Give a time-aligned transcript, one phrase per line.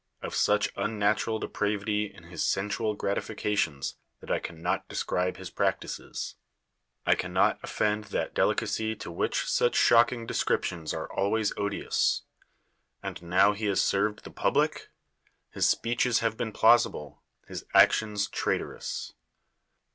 [0.23, 5.51] Of such unnatural depravity in his sensual grati fications that I can not describe his
[5.51, 6.37] practises;
[7.05, 12.23] I cannot offend that delicacy to which such shocking descriptions are always odious.
[13.03, 14.89] And how has he served the public?
[15.51, 19.13] His speeches have been plausible, his actions traitorous.